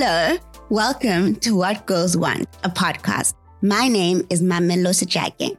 Hello, 0.00 0.38
welcome 0.68 1.34
to 1.40 1.56
What 1.56 1.84
Girls 1.86 2.16
Want, 2.16 2.46
a 2.62 2.70
podcast. 2.70 3.34
My 3.62 3.88
name 3.88 4.24
is 4.30 4.40
Mamelo 4.40 4.94
Sejake. 4.94 5.56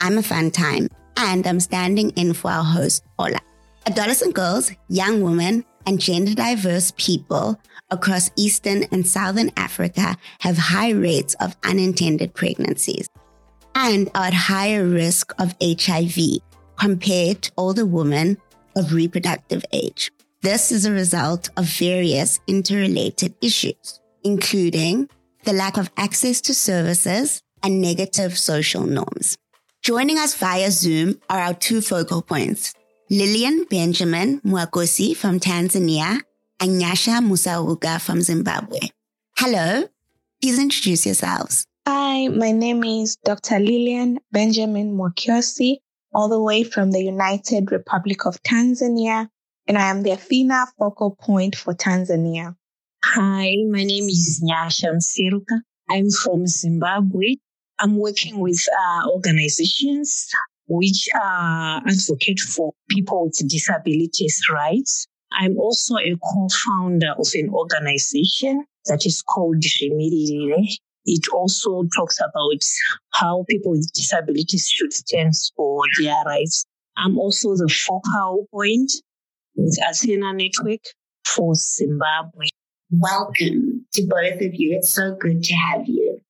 I'm 0.00 0.16
a 0.16 0.22
fun 0.22 0.50
time, 0.50 0.88
and 1.18 1.46
I'm 1.46 1.60
standing 1.60 2.08
in 2.12 2.32
for 2.32 2.50
our 2.50 2.64
host, 2.64 3.04
Ola. 3.18 3.38
Adolescent 3.86 4.32
girls, 4.32 4.72
young 4.88 5.20
women, 5.20 5.66
and 5.84 6.00
gender 6.00 6.34
diverse 6.34 6.94
people 6.96 7.60
across 7.90 8.30
Eastern 8.34 8.84
and 8.92 9.06
Southern 9.06 9.50
Africa 9.58 10.16
have 10.38 10.56
high 10.56 10.92
rates 10.92 11.34
of 11.40 11.54
unintended 11.62 12.32
pregnancies 12.32 13.10
and 13.74 14.08
are 14.14 14.24
at 14.24 14.32
higher 14.32 14.86
risk 14.86 15.34
of 15.38 15.54
HIV 15.62 16.40
compared 16.78 17.42
to 17.42 17.52
older 17.58 17.84
women 17.84 18.38
of 18.74 18.94
reproductive 18.94 19.66
age. 19.70 20.10
This 20.42 20.72
is 20.72 20.84
a 20.84 20.90
result 20.90 21.50
of 21.56 21.66
various 21.66 22.40
interrelated 22.48 23.36
issues, 23.40 24.00
including 24.24 25.08
the 25.44 25.52
lack 25.52 25.76
of 25.76 25.88
access 25.96 26.40
to 26.40 26.52
services 26.52 27.44
and 27.62 27.80
negative 27.80 28.36
social 28.36 28.82
norms. 28.82 29.38
Joining 29.82 30.18
us 30.18 30.34
via 30.34 30.72
Zoom 30.72 31.20
are 31.30 31.38
our 31.38 31.54
two 31.54 31.80
focal 31.80 32.22
points, 32.22 32.74
Lilian 33.08 33.66
Benjamin 33.70 34.40
Mwakyosi 34.40 35.16
from 35.16 35.38
Tanzania 35.38 36.18
and 36.58 36.70
Nyasha 36.72 37.20
Museruka 37.24 38.00
from 38.00 38.20
Zimbabwe. 38.20 38.80
Hello, 39.38 39.84
please 40.40 40.58
introduce 40.58 41.06
yourselves. 41.06 41.66
Hi, 41.86 42.26
my 42.26 42.50
name 42.50 42.82
is 42.82 43.14
Dr. 43.24 43.60
Lilian 43.60 44.18
Benjamin 44.32 44.96
Mwakyosi, 44.96 45.76
all 46.12 46.28
the 46.28 46.42
way 46.42 46.64
from 46.64 46.90
the 46.90 47.00
United 47.00 47.70
Republic 47.70 48.26
of 48.26 48.42
Tanzania, 48.42 49.28
and 49.66 49.78
I 49.78 49.90
am 49.90 50.02
the 50.02 50.10
Athena 50.12 50.66
focal 50.78 51.16
point 51.20 51.56
for 51.56 51.74
Tanzania. 51.74 52.56
Hi, 53.04 53.54
my 53.70 53.84
name 53.84 54.08
is 54.08 54.42
Nyasha 54.44 54.92
Museruka. 54.92 55.60
I'm 55.90 56.10
from 56.10 56.46
Zimbabwe. 56.46 57.36
I'm 57.78 57.98
working 57.98 58.38
with 58.38 58.64
uh, 58.78 59.08
organizations 59.10 60.28
which 60.68 61.08
uh, 61.14 61.80
advocate 61.86 62.40
for 62.40 62.72
people 62.88 63.24
with 63.26 63.48
disabilities 63.48 64.42
rights. 64.52 65.06
I'm 65.32 65.58
also 65.58 65.96
a 65.96 66.16
co-founder 66.16 67.14
of 67.18 67.26
an 67.34 67.50
organization 67.50 68.64
that 68.86 69.04
is 69.06 69.22
called 69.22 69.56
Zvimirire. 69.56 70.66
It 71.04 71.24
also 71.32 71.84
talks 71.96 72.20
about 72.20 72.62
how 73.14 73.44
people 73.48 73.72
with 73.72 73.90
disabilities 73.92 74.68
should 74.68 74.92
stand 74.92 75.32
for 75.56 75.82
their 76.00 76.22
rights. 76.24 76.64
I'm 76.96 77.18
also 77.18 77.56
the 77.56 77.68
focal 77.68 78.46
point 78.52 78.92
with 79.54 79.78
Athena 79.88 80.32
Network 80.32 80.80
for 81.26 81.54
Zimbabwe. 81.54 82.46
Welcome 82.90 83.86
to 83.94 84.06
both 84.06 84.40
of 84.40 84.54
you. 84.54 84.76
It's 84.76 84.90
so 84.90 85.16
good 85.18 85.42
to 85.42 85.54
have 85.54 85.86
you. 85.86 86.20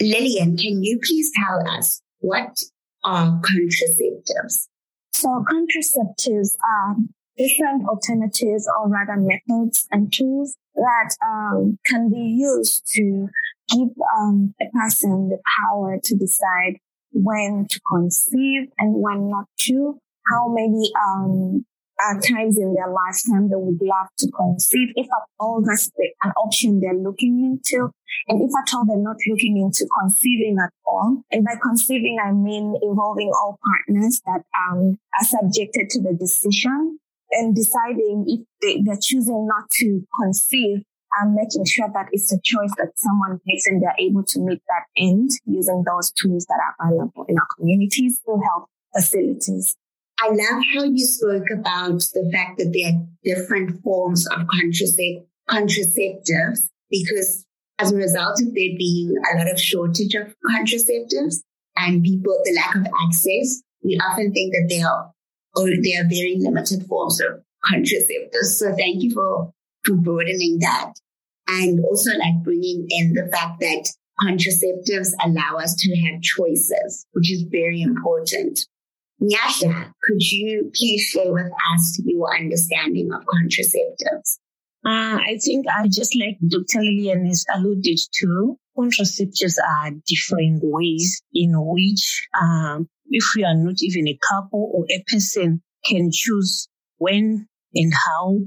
Lilian, 0.00 0.56
can 0.56 0.82
you 0.82 0.98
please 1.02 1.30
tell 1.34 1.66
us 1.68 2.02
what 2.20 2.62
are 3.04 3.40
contraceptives? 3.40 4.68
So 5.12 5.44
contraceptives 5.50 6.50
are 6.68 6.96
different 7.36 7.88
alternatives 7.88 8.68
or 8.78 8.88
rather 8.88 9.16
methods 9.16 9.86
and 9.90 10.12
tools 10.12 10.56
that 10.74 11.16
um, 11.24 11.78
can 11.86 12.10
be 12.10 12.20
used 12.20 12.86
to 12.94 13.28
give 13.68 13.88
um, 14.18 14.54
a 14.60 14.66
person 14.76 15.28
the 15.28 15.38
power 15.60 15.98
to 16.02 16.16
decide 16.16 16.78
when 17.12 17.66
to 17.70 17.80
conceive 17.90 18.68
and 18.78 18.94
when 18.94 19.30
not 19.30 19.46
to, 19.58 19.98
how 20.30 20.48
many 20.48 20.90
um, 21.06 21.64
uh, 22.02 22.14
times 22.20 22.58
in 22.58 22.74
their 22.74 22.90
lifetime 22.90 23.48
they 23.48 23.56
would 23.56 23.80
love 23.80 24.08
to 24.18 24.30
conceive, 24.30 24.88
if 24.96 25.06
at 25.06 25.28
all 25.38 25.62
that's 25.62 25.90
an 26.22 26.32
option 26.32 26.80
they're 26.80 26.94
looking 26.94 27.44
into, 27.44 27.90
and 28.28 28.42
if 28.42 28.50
at 28.50 28.74
all 28.74 28.84
they're 28.86 28.96
not 28.96 29.16
looking 29.28 29.56
into 29.56 29.86
conceiving 30.00 30.56
at 30.62 30.72
all. 30.86 31.22
And 31.30 31.44
by 31.44 31.54
conceiving, 31.62 32.18
I 32.22 32.32
mean 32.32 32.74
involving 32.82 33.30
all 33.30 33.58
partners 33.62 34.20
that 34.26 34.42
um, 34.56 34.98
are 35.18 35.24
subjected 35.24 35.90
to 35.90 36.02
the 36.02 36.14
decision 36.14 36.98
and 37.32 37.54
deciding 37.54 38.24
if 38.26 38.40
they, 38.60 38.82
they're 38.82 39.00
choosing 39.00 39.46
not 39.46 39.70
to 39.70 40.02
conceive 40.20 40.82
and 41.20 41.34
making 41.34 41.64
sure 41.66 41.88
that 41.92 42.06
it's 42.12 42.32
a 42.32 42.38
choice 42.42 42.72
that 42.78 42.92
someone 42.96 43.40
makes 43.46 43.66
and 43.66 43.82
they're 43.82 43.94
able 43.98 44.22
to 44.22 44.40
meet 44.40 44.62
that 44.68 44.84
end 44.96 45.30
using 45.44 45.84
those 45.86 46.10
tools 46.12 46.46
that 46.46 46.58
are 46.58 46.88
available 46.88 47.26
in 47.28 47.36
our 47.38 47.46
communities 47.56 48.20
through 48.24 48.40
health 48.42 48.68
facilities. 48.94 49.76
I 50.20 50.28
love 50.28 50.62
how 50.74 50.84
you 50.84 51.04
spoke 51.04 51.50
about 51.52 52.00
the 52.14 52.30
fact 52.32 52.58
that 52.58 52.72
there 52.72 52.92
are 52.92 53.06
different 53.24 53.82
forms 53.82 54.26
of 54.28 54.46
contracept- 54.46 55.26
contraceptives 55.48 56.60
because 56.90 57.44
as 57.78 57.90
a 57.90 57.96
result 57.96 58.40
of 58.40 58.54
there 58.54 58.76
being 58.78 59.14
a 59.32 59.38
lot 59.38 59.50
of 59.50 59.60
shortage 59.60 60.14
of 60.14 60.34
contraceptives 60.54 61.36
and 61.76 62.04
people, 62.04 62.38
the 62.44 62.54
lack 62.54 62.76
of 62.76 62.86
access, 63.06 63.62
we 63.82 63.98
often 63.98 64.32
think 64.32 64.52
that 64.52 64.66
there 64.68 64.86
are, 64.86 65.12
or 65.56 65.68
there 65.82 66.04
are 66.04 66.08
very 66.08 66.36
limited 66.38 66.86
forms 66.86 67.20
of 67.20 67.42
contraceptives. 67.70 68.54
So 68.56 68.74
thank 68.76 69.02
you 69.02 69.12
for, 69.12 69.52
for 69.84 69.96
broadening 69.96 70.58
that. 70.60 70.92
And 71.48 71.84
also 71.84 72.10
like 72.16 72.44
bringing 72.44 72.86
in 72.90 73.14
the 73.14 73.28
fact 73.32 73.60
that 73.60 73.88
contraceptives 74.20 75.12
allow 75.24 75.56
us 75.56 75.74
to 75.74 75.96
have 75.96 76.22
choices, 76.22 77.06
which 77.12 77.32
is 77.32 77.42
very 77.50 77.82
important. 77.82 78.60
Nyasha, 79.22 79.92
could 80.02 80.20
you 80.20 80.72
please 80.74 81.02
share 81.02 81.32
with 81.32 81.52
us 81.72 82.00
your 82.04 82.34
understanding 82.34 83.12
of 83.12 83.22
contraceptives? 83.22 84.38
Uh, 84.84 85.22
I 85.22 85.38
think 85.40 85.66
I 85.68 85.86
just 85.86 86.16
like 86.16 86.38
Dr. 86.46 86.80
Lilian 86.80 87.26
has 87.26 87.44
alluded 87.54 88.00
to, 88.20 88.58
contraceptives 88.76 89.58
are 89.64 89.92
different 90.06 90.62
ways 90.64 91.22
in 91.32 91.52
which, 91.54 92.26
um, 92.40 92.88
if 93.10 93.24
we 93.36 93.44
are 93.44 93.54
not 93.54 93.76
even 93.80 94.08
a 94.08 94.18
couple 94.28 94.72
or 94.74 94.86
a 94.90 95.04
person 95.06 95.62
can 95.84 96.10
choose 96.12 96.66
when 96.98 97.46
and 97.74 97.92
how 97.94 98.38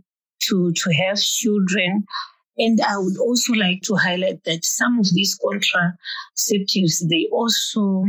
to, 0.49 0.73
to 0.73 0.93
have 0.93 1.19
children. 1.21 2.03
And 2.57 2.79
I 2.81 2.97
would 2.97 3.17
also 3.17 3.53
like 3.53 3.81
to 3.83 3.95
highlight 3.95 4.43
that 4.43 4.65
some 4.65 4.99
of 4.99 5.07
these 5.13 5.39
contraceptives, 5.39 7.07
they 7.09 7.29
also 7.31 8.03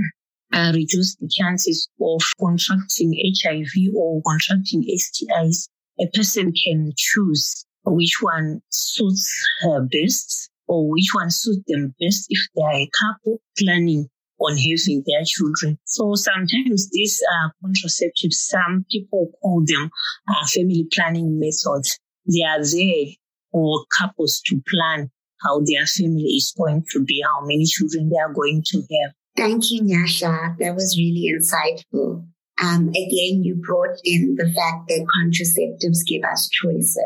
uh, 0.52 0.72
reduce 0.74 1.16
the 1.16 1.28
chances 1.28 1.88
of 2.00 2.22
contracting 2.40 3.12
HIV 3.42 3.94
or 3.94 4.22
contracting 4.26 4.84
STIs. 4.84 5.68
A 6.00 6.06
person 6.12 6.52
can 6.52 6.92
choose 6.96 7.64
which 7.84 8.18
one 8.20 8.60
suits 8.70 9.30
her 9.62 9.82
best 9.82 10.50
or 10.68 10.90
which 10.90 11.10
one 11.14 11.30
suits 11.30 11.62
them 11.66 11.94
best 12.00 12.26
if 12.28 12.40
they 12.54 12.62
are 12.62 12.74
a 12.74 12.90
couple 12.98 13.40
planning 13.58 14.08
on 14.38 14.56
having 14.56 15.02
their 15.06 15.24
children. 15.24 15.78
So 15.84 16.14
sometimes 16.14 16.90
these 16.90 17.20
are 17.32 17.52
contraceptives. 17.64 18.34
Some 18.34 18.84
people 18.90 19.30
call 19.40 19.64
them 19.64 19.90
uh, 20.28 20.46
family 20.46 20.86
planning 20.92 21.38
methods. 21.38 21.98
They 22.26 22.42
are 22.42 22.62
there 22.62 23.14
for 23.52 23.84
couples 23.98 24.42
to 24.46 24.60
plan 24.68 25.10
how 25.42 25.60
their 25.60 25.86
family 25.86 26.36
is 26.36 26.52
going 26.56 26.84
to 26.90 27.04
be, 27.04 27.22
how 27.24 27.46
many 27.46 27.64
children 27.64 28.10
they 28.10 28.18
are 28.18 28.32
going 28.32 28.62
to 28.66 28.78
have. 28.78 29.14
Thank 29.36 29.70
you, 29.70 29.82
Nyasha. 29.82 30.56
That 30.58 30.74
was 30.74 30.97
really 30.97 31.32
insightful. 31.32 32.26
Um, 32.62 32.88
again, 32.88 33.44
you 33.44 33.54
brought 33.56 33.98
in 34.02 34.36
the 34.36 34.47
fact 34.47 34.88
that 34.88 35.06
contraceptives 35.20 36.06
give 36.06 36.22
us 36.24 36.48
choices, 36.48 36.97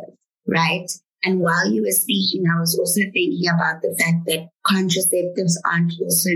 right? 0.46 0.88
And 1.24 1.40
while 1.40 1.70
you 1.70 1.82
were 1.82 1.90
speaking, 1.90 2.44
I 2.46 2.60
was 2.60 2.78
also 2.78 3.00
thinking 3.00 3.42
about 3.52 3.82
the 3.82 3.96
fact 3.98 4.26
that 4.26 4.48
contraceptives 4.64 5.54
aren't 5.70 5.92
also 6.00 6.30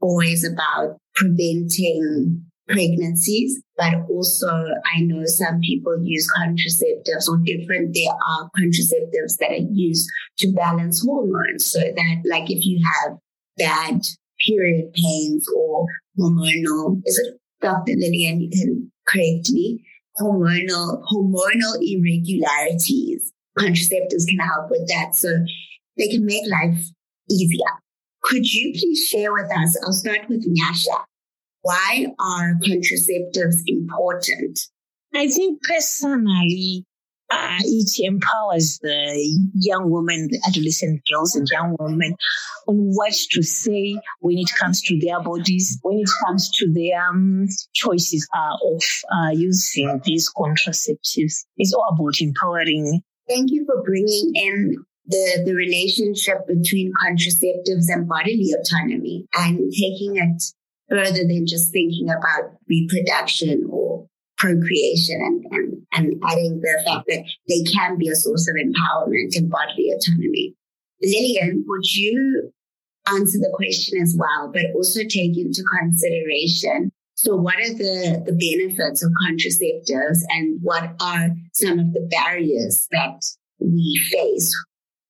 always 0.00 0.44
about 0.44 0.96
preventing 1.16 2.44
pregnancies, 2.68 3.60
but 3.76 3.94
also 4.08 4.48
I 4.94 5.00
know 5.00 5.24
some 5.26 5.60
people 5.60 5.96
use 6.02 6.30
contraceptives 6.38 7.28
or 7.28 7.38
different, 7.44 7.94
there 7.94 8.12
are 8.12 8.50
contraceptives 8.58 9.36
that 9.38 9.50
are 9.50 9.68
used 9.72 10.08
to 10.38 10.52
balance 10.52 11.04
hormones. 11.04 11.70
So 11.70 11.80
that 11.80 12.22
like 12.24 12.50
if 12.50 12.64
you 12.64 12.80
have 12.84 13.18
bad 13.58 14.02
period 14.44 14.92
pains 14.92 15.46
or 15.54 15.86
hormonal, 16.18 17.00
is 17.04 17.18
it 17.18 17.40
Dr. 17.60 17.92
Lilian, 17.96 18.40
you 18.40 18.50
can 18.50 18.92
correct 19.06 19.50
me, 19.50 19.84
hormonal, 20.20 21.02
hormonal 21.10 21.76
irregularities. 21.80 23.32
Contraceptives 23.58 24.26
can 24.28 24.38
help 24.38 24.70
with 24.70 24.86
that. 24.88 25.14
So 25.14 25.28
they 25.96 26.08
can 26.08 26.26
make 26.26 26.44
life 26.50 26.84
easier. 27.30 27.64
Could 28.22 28.52
you 28.52 28.72
please 28.72 29.08
share 29.08 29.32
with 29.32 29.50
us? 29.56 29.78
I'll 29.84 29.92
start 29.92 30.28
with 30.28 30.46
Nyasha. 30.46 31.04
Why 31.62 32.06
are 32.18 32.54
contraceptives 32.64 33.62
important? 33.66 34.58
I 35.14 35.28
think 35.28 35.62
personally, 35.62 36.84
uh, 37.30 37.58
it 37.60 37.90
empowers 37.98 38.78
the 38.82 39.48
young 39.54 39.90
women, 39.90 40.28
the 40.30 40.40
adolescent 40.46 41.02
girls 41.10 41.34
and 41.34 41.48
young 41.50 41.76
women 41.80 42.14
on 42.68 42.76
what 42.76 43.12
to 43.30 43.42
say 43.42 43.98
when 44.20 44.38
it 44.38 44.50
comes 44.58 44.80
to 44.82 44.98
their 45.00 45.20
bodies, 45.20 45.78
when 45.82 45.98
it 45.98 46.08
comes 46.24 46.50
to 46.56 46.72
their 46.72 47.02
um, 47.08 47.46
choices 47.74 48.28
uh, 48.34 48.56
of 48.74 48.82
uh, 49.12 49.30
using 49.30 50.00
these 50.04 50.30
contraceptives. 50.36 51.44
It's 51.56 51.72
all 51.72 51.88
about 51.92 52.20
empowering. 52.20 53.02
Thank 53.28 53.50
you 53.50 53.64
for 53.66 53.82
bringing 53.82 54.32
in 54.34 54.76
the, 55.06 55.42
the 55.44 55.54
relationship 55.54 56.46
between 56.46 56.92
contraceptives 57.04 57.86
and 57.88 58.08
bodily 58.08 58.52
autonomy 58.52 59.26
and 59.34 59.58
taking 59.72 60.16
it 60.16 60.42
further 60.88 61.26
than 61.26 61.46
just 61.46 61.72
thinking 61.72 62.08
about 62.08 62.52
reproduction 62.68 63.66
or 63.70 64.06
procreation 64.38 65.20
and, 65.20 65.44
and, 65.50 65.86
and 65.92 66.22
adding 66.24 66.60
the 66.60 66.82
fact 66.86 67.06
that 67.08 67.24
they 67.48 67.62
can 67.72 67.98
be 67.98 68.08
a 68.08 68.14
source 68.14 68.48
of 68.48 68.56
empowerment 68.56 69.36
and 69.36 69.50
bodily 69.50 69.90
autonomy. 69.90 70.54
Lilian, 71.02 71.64
would 71.66 71.92
you 71.92 72.50
answer 73.08 73.38
the 73.38 73.52
question 73.54 74.00
as 74.02 74.16
well, 74.18 74.50
but 74.52 74.64
also 74.74 75.00
take 75.00 75.36
into 75.36 75.62
consideration 75.80 76.90
so 77.16 77.34
what 77.34 77.54
are 77.54 77.72
the, 77.72 78.22
the 78.26 78.32
benefits 78.32 79.02
of 79.02 79.10
contraceptives 79.26 80.18
and 80.28 80.58
what 80.60 80.94
are 81.00 81.30
some 81.54 81.78
of 81.78 81.94
the 81.94 82.06
barriers 82.10 82.86
that 82.90 83.22
we 83.58 83.98
face 84.12 84.54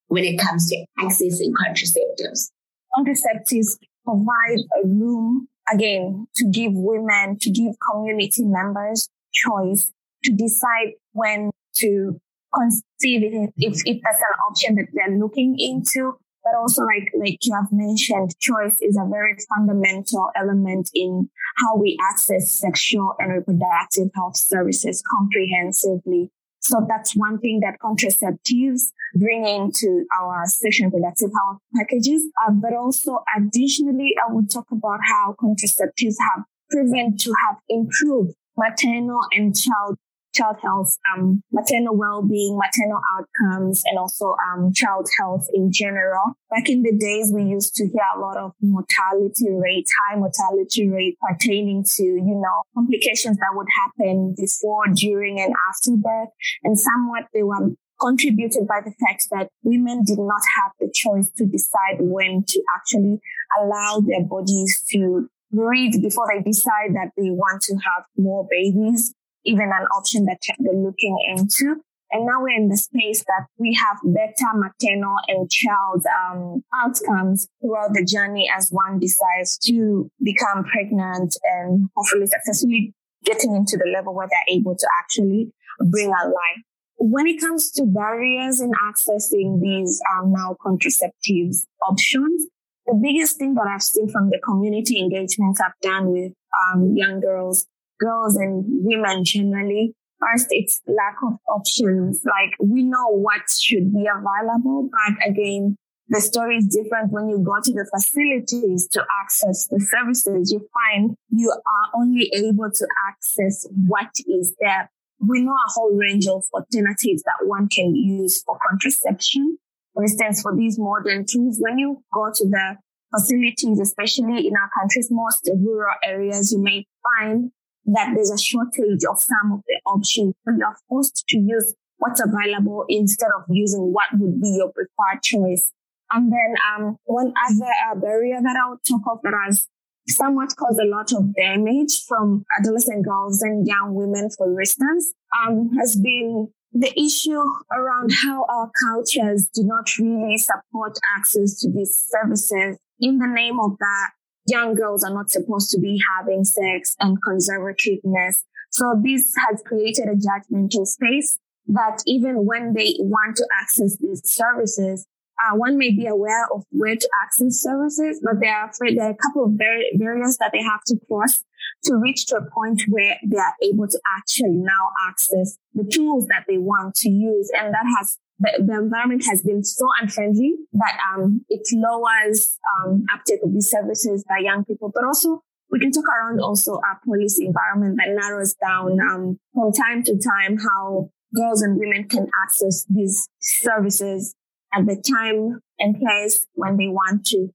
when 0.07 0.23
it 0.23 0.39
comes 0.39 0.71
to 0.71 0.87
accessing 1.01 1.51
contraceptives? 1.67 2.53
Contraceptives 2.97 3.77
provide 4.05 4.61
a 4.81 4.87
room 4.87 5.49
again 5.73 6.29
to 6.37 6.49
give 6.49 6.75
women, 6.75 7.39
to 7.41 7.51
give 7.51 7.75
community 7.91 8.45
members 8.45 9.09
choice 9.45 9.93
to 10.25 10.33
decide 10.33 10.93
when 11.13 11.51
to 11.77 12.21
conceive 12.55 13.23
it, 13.23 13.53
if, 13.57 13.83
if 13.85 14.01
that's 14.03 14.19
an 14.19 14.39
option 14.49 14.75
that 14.77 14.87
they're 14.93 15.17
looking 15.19 15.57
into. 15.59 16.19
But 16.43 16.55
also, 16.61 16.83
like 16.85 17.11
like 17.19 17.39
you 17.43 17.53
have 17.55 17.73
mentioned, 17.73 18.39
choice 18.39 18.77
is 18.81 18.97
a 18.97 19.09
very 19.11 19.37
fundamental 19.53 20.31
element 20.37 20.91
in 20.95 21.29
how 21.59 21.77
we 21.77 21.99
access 22.13 22.53
sexual 22.53 23.15
and 23.19 23.33
reproductive 23.33 24.11
health 24.15 24.37
services 24.37 25.03
comprehensively. 25.11 26.31
So 26.61 26.87
that's 26.89 27.15
one 27.15 27.39
thing 27.39 27.61
that 27.61 27.79
contraceptives 27.81 28.93
bring 29.15 29.45
into 29.45 30.05
our 30.21 30.45
sexual 30.47 30.87
and 30.87 30.95
reproductive 30.95 31.31
health 31.35 31.59
packages. 31.75 32.23
Uh, 32.47 32.53
but 32.53 32.75
also, 32.75 33.25
additionally, 33.37 34.15
I 34.17 34.33
would 34.33 34.49
talk 34.49 34.67
about 34.71 35.01
how 35.03 35.35
contraceptives 35.41 36.15
have 36.21 36.45
proven 36.71 37.17
to 37.17 37.35
have 37.45 37.57
improved 37.69 38.35
maternal 38.57 39.21
and 39.33 39.55
child 39.55 39.97
child 40.37 40.57
health, 40.63 40.97
um, 41.17 41.43
maternal 41.51 41.97
well-being, 41.97 42.59
maternal 42.59 43.01
outcomes, 43.17 43.83
and 43.87 43.99
also 43.99 44.37
um, 44.53 44.73
child 44.75 45.09
health 45.19 45.47
in 45.55 45.71
general. 45.73 46.37
Back 46.51 46.69
in 46.69 46.83
the 46.83 46.93
days, 46.93 47.33
we 47.35 47.45
used 47.45 47.75
to 47.77 47.85
hear 47.85 48.05
a 48.15 48.21
lot 48.21 48.37
of 48.37 48.53
mortality 48.61 49.49
rates, 49.51 49.91
high 50.05 50.19
mortality 50.19 50.89
rate 50.89 51.17
pertaining 51.27 51.85
to, 51.97 52.03
you 52.03 52.41
know, 52.43 52.63
complications 52.75 53.39
that 53.39 53.55
would 53.55 53.69
happen 53.85 54.35
before, 54.37 54.85
during, 54.95 55.41
and 55.41 55.55
after 55.69 55.97
birth. 55.97 56.29
And 56.63 56.79
somewhat 56.79 57.25
they 57.33 57.43
were 57.43 57.73
contributed 57.99 58.67
by 58.69 58.81
the 58.85 58.93
fact 59.01 59.27
that 59.31 59.49
women 59.63 60.03
did 60.05 60.19
not 60.19 60.43
have 60.61 60.73
the 60.79 60.93
choice 60.93 61.31
to 61.39 61.47
decide 61.47 61.97
when 61.99 62.45
to 62.47 62.63
actually 62.77 63.21
allow 63.59 64.01
their 64.01 64.23
bodies 64.23 64.85
to 64.93 65.31
read 65.57 66.01
before 66.03 66.29
they 66.33 66.43
decide 66.43 66.95
that 66.95 67.11
they 67.17 67.31
want 67.31 67.63
to 67.63 67.75
have 67.75 68.05
more 68.17 68.47
babies, 68.51 69.15
even 69.45 69.65
an 69.67 69.87
option 69.97 70.27
that 70.27 70.39
they're 70.59 70.75
looking 70.75 71.17
into. 71.37 71.77
And 72.13 72.25
now 72.25 72.41
we're 72.41 72.57
in 72.57 72.69
the 72.69 72.77
space 72.77 73.25
that 73.27 73.47
we 73.59 73.75
have 73.75 73.99
better 74.05 74.55
maternal 74.55 75.17
and 75.27 75.51
child 75.51 76.05
um, 76.07 76.63
outcomes 76.73 77.49
throughout 77.61 77.95
the 77.95 78.05
journey 78.05 78.49
as 78.57 78.69
one 78.71 79.01
decides 79.01 79.59
to 79.67 80.09
become 80.23 80.65
pregnant 80.65 81.37
and 81.43 81.89
hopefully 81.97 82.27
successfully 82.27 82.95
getting 83.25 83.57
into 83.57 83.77
the 83.77 83.91
level 83.93 84.15
where 84.15 84.29
they're 84.31 84.57
able 84.57 84.77
to 84.77 84.89
actually 85.03 85.51
bring 85.91 86.09
a 86.09 86.27
life. 86.27 86.63
When 86.99 87.27
it 87.27 87.41
comes 87.41 87.73
to 87.73 87.85
barriers 87.85 88.61
in 88.61 88.71
accessing 88.71 89.61
these 89.61 90.01
um, 90.15 90.33
now 90.33 90.57
contraceptives 90.65 91.67
options, 91.87 92.47
the 92.87 92.99
biggest 93.03 93.39
thing 93.39 93.55
that 93.55 93.67
I've 93.69 93.83
seen 93.83 94.09
from 94.09 94.31
the 94.31 94.41
community 94.45 95.01
engagements 95.01 95.61
I've 95.61 95.79
done 95.83 96.13
with 96.13 96.33
um, 96.73 96.95
young 96.95 97.21
girls, 97.21 97.67
girls 97.99 98.37
and 98.37 98.65
women 98.67 99.25
generally, 99.25 99.95
first 100.21 100.47
it's 100.51 100.81
lack 100.87 101.17
of 101.27 101.39
options. 101.49 102.23
Like 102.25 102.55
we 102.61 102.83
know 102.83 103.09
what 103.11 103.43
should 103.51 103.93
be 103.93 104.07
available, 104.07 104.89
but 104.91 105.29
again, 105.29 105.77
the 106.09 106.21
story 106.21 106.59
is 106.59 106.67
different 106.67 107.11
when 107.11 107.29
you 107.29 107.39
go 107.39 107.59
to 107.61 107.73
the 107.73 107.89
facilities 107.93 108.87
to 108.93 109.05
access 109.21 109.67
the 109.67 109.81
services. 109.81 110.53
You 110.53 110.69
find 110.73 111.17
you 111.31 111.51
are 111.51 112.01
only 112.01 112.31
able 112.33 112.71
to 112.71 112.87
access 113.09 113.67
what 113.89 114.11
is 114.29 114.55
there. 114.61 114.89
We 115.19 115.43
know 115.43 115.53
a 115.53 115.73
whole 115.73 115.97
range 115.97 116.29
of 116.29 116.45
alternatives 116.55 117.25
that 117.25 117.47
one 117.47 117.69
can 117.69 117.97
use 117.97 118.43
for 118.45 118.57
contraception. 118.69 119.59
For 119.97 120.03
instance, 120.03 120.43
for 120.43 120.55
these 120.55 120.79
modern 120.79 121.25
tools, 121.25 121.57
when 121.59 121.79
you 121.79 122.05
go 122.13 122.31
to 122.31 122.45
the 122.45 122.77
facilities, 123.15 123.81
especially 123.81 124.47
in 124.47 124.53
our 124.55 124.69
country's 124.79 125.09
most 125.11 125.51
rural 125.57 125.95
areas, 126.05 126.53
you 126.53 126.63
may 126.63 126.85
find 127.03 127.51
that 127.87 128.13
there's 128.15 128.31
a 128.31 128.37
shortage 128.37 129.05
of 129.09 129.19
some 129.19 129.53
of 129.53 129.61
the 129.67 129.81
options. 129.87 130.35
So 130.45 130.53
you're 130.59 130.77
forced 130.87 131.25
to 131.29 131.39
use 131.39 131.75
what's 131.97 132.21
available 132.21 132.85
instead 132.91 133.31
of 133.39 133.45
using 133.49 133.91
what 133.95 134.09
would 134.13 134.39
be 134.43 134.59
your 134.59 134.71
preferred 134.71 135.23
choice. 135.23 135.73
And 136.13 136.31
then 136.31 136.55
um, 136.77 136.99
one 137.05 137.33
other 137.49 137.71
uh, 137.91 137.95
barrier 137.95 138.39
that 138.43 138.55
I 138.55 138.69
would 138.69 138.81
talk 138.87 139.01
of 139.11 139.21
that 139.23 139.33
has 139.47 139.67
somewhat 140.09 140.55
caused 140.57 140.79
a 140.79 140.85
lot 140.85 141.11
of 141.15 141.35
damage 141.35 142.05
from 142.07 142.45
adolescent 142.61 143.05
girls 143.05 143.41
and 143.41 143.67
young 143.67 143.95
women, 143.95 144.29
for 144.37 144.61
instance, 144.61 145.15
um, 145.41 145.71
has 145.79 145.97
been 145.97 146.49
the 146.79 146.93
issue 147.01 147.43
around 147.73 148.13
how 148.23 148.45
our 148.49 148.71
cultures 148.87 149.49
do 149.55 149.65
not 149.65 149.89
really 149.99 150.37
support 150.37 150.99
access 151.17 151.59
to 151.61 151.71
these 151.71 152.07
services 152.09 152.79
in 153.01 153.19
the 153.19 153.27
name 153.27 153.59
of 153.59 153.79
that. 153.79 154.11
Young 154.47 154.75
girls 154.75 155.03
are 155.03 155.13
not 155.13 155.31
supposed 155.31 155.71
to 155.71 155.81
be 155.81 156.01
having 156.17 156.45
sex 156.45 156.95
and 157.01 157.19
conservativeness. 157.23 158.45
So 158.71 159.01
this 159.03 159.35
has 159.49 159.63
created 159.65 160.05
a 160.09 160.15
judgmental 160.15 160.87
space 160.87 161.39
that 161.69 162.03
even 162.07 162.45
when 162.45 162.75
they 162.75 162.95
want 162.99 163.37
to 163.37 163.49
access 163.61 163.97
these 163.97 164.23
services, 164.31 165.07
uh, 165.39 165.57
one 165.57 165.77
may 165.77 165.91
be 165.91 166.07
aware 166.07 166.47
of 166.53 166.65
where 166.71 166.97
to 166.97 167.09
access 167.23 167.61
services, 167.61 168.21
but 168.25 168.41
they 168.41 168.49
are 168.49 168.71
there 168.81 169.07
are 169.07 169.11
a 169.11 169.17
couple 169.17 169.45
of 169.45 169.59
bar- 169.59 169.93
barriers 169.95 170.37
that 170.39 170.51
they 170.53 170.63
have 170.63 170.83
to 170.87 170.97
cross 171.09 171.45
to 171.85 171.97
reach 171.97 172.27
to 172.27 172.37
a 172.37 172.51
point 172.51 172.83
where 172.89 173.17
they 173.25 173.37
are 173.37 173.55
able 173.63 173.87
to 173.87 174.01
actually 174.19 174.57
now 174.57 174.91
access 175.09 175.59
the 175.75 175.85
tools 175.85 176.27
that 176.29 176.45
they 176.49 176.59
want 176.59 176.95
to 176.97 177.11
use. 177.11 177.51
And 177.55 177.73
that 177.75 177.85
has 177.99 178.19
the, 178.39 178.65
the 178.67 178.79
environment 178.79 179.25
has 179.27 179.43
been 179.43 179.65
so 179.65 179.87
unfriendly 180.01 180.55
that 180.73 180.99
um, 181.13 181.45
it 181.49 181.63
lowers 181.73 182.59
um, 182.77 183.05
uptake 183.13 183.41
of 183.43 183.53
these 183.53 183.71
services 183.71 184.25
by 184.29 184.39
young 184.39 184.65
people, 184.65 184.91
but 184.95 185.05
also 185.05 185.43
we 185.71 185.81
can 185.81 185.91
talk 185.91 186.05
around 186.09 186.41
also 186.41 186.75
our 186.75 187.01
policy 187.05 187.47
environment 187.47 187.99
that 187.99 188.15
narrows 188.15 188.55
down 188.55 188.99
um, 189.01 189.39
from 189.53 189.73
time 189.73 190.03
to 190.05 190.17
time 190.19 190.57
how 190.59 191.11
girls 191.35 191.61
and 191.61 191.79
women 191.79 192.09
can 192.09 192.27
access 192.45 192.87
these 192.89 193.29
services 193.41 194.35
at 194.73 194.87
the 194.87 194.97
time 194.97 195.61
and 195.79 195.99
place 195.99 196.47
when 196.55 196.77
they 196.77 196.89
want 196.89 197.27
to. 197.27 197.49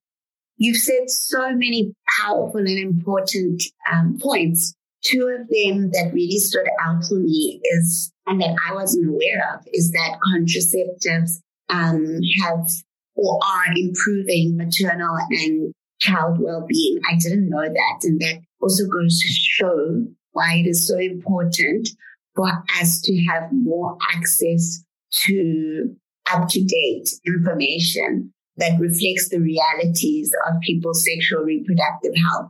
You've 0.57 0.77
said 0.77 1.09
so 1.09 1.49
many 1.53 1.93
powerful 2.19 2.59
and 2.59 2.69
important 2.69 3.63
um, 3.91 4.19
points. 4.21 4.75
Two 5.03 5.27
of 5.27 5.47
them 5.49 5.89
that 5.91 6.11
really 6.13 6.37
stood 6.37 6.67
out 6.83 7.03
for 7.05 7.15
me 7.15 7.59
is, 7.63 8.13
and 8.27 8.39
that 8.39 8.55
I 8.69 8.75
wasn't 8.75 9.09
aware 9.09 9.55
of, 9.55 9.65
is 9.73 9.91
that 9.91 10.19
contraceptives 10.31 11.41
um, 11.69 12.19
have 12.43 12.69
or 13.15 13.39
are 13.43 13.73
improving 13.75 14.57
maternal 14.57 15.17
and 15.31 15.73
child 15.99 16.39
well-being. 16.39 16.99
I 17.11 17.17
didn't 17.17 17.49
know 17.49 17.63
that, 17.63 17.99
and 18.03 18.19
that 18.21 18.41
also 18.61 18.85
goes 18.85 19.19
to 19.19 19.27
show 19.27 20.05
why 20.33 20.57
it 20.57 20.67
is 20.67 20.87
so 20.87 20.97
important 20.99 21.89
for 22.35 22.47
us 22.79 23.01
to 23.01 23.17
have 23.25 23.51
more 23.51 23.97
access 24.13 24.83
to 25.23 25.95
up 26.33 26.47
to 26.49 26.63
date 26.63 27.09
information 27.25 28.33
that 28.57 28.79
reflects 28.79 29.29
the 29.29 29.39
realities 29.39 30.33
of 30.47 30.59
people's 30.61 31.05
sexual 31.05 31.41
reproductive 31.43 32.13
health 32.15 32.49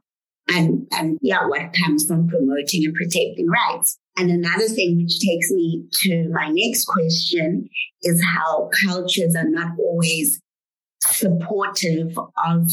and, 0.50 0.88
and 0.92 1.18
yeah, 1.22 1.48
what 1.48 1.74
comes 1.74 2.06
from 2.06 2.28
promoting 2.28 2.86
and 2.86 2.94
protecting 2.94 3.48
rights. 3.48 3.98
And 4.18 4.30
another 4.30 4.68
thing 4.68 4.98
which 4.98 5.20
takes 5.20 5.52
me 5.52 5.86
to 6.04 6.30
my 6.32 6.50
next 6.50 6.86
question 6.86 7.70
is 8.02 8.24
how 8.24 8.70
cultures 8.86 9.36
are 9.36 9.48
not 9.48 9.78
always 9.80 10.42
supportive 11.02 12.18
of 12.46 12.70